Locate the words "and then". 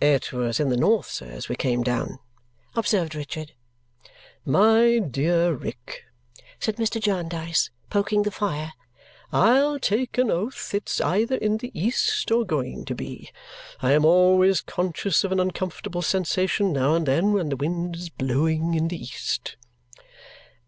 16.94-17.32